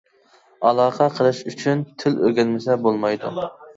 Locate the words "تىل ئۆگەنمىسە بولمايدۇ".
2.05-3.35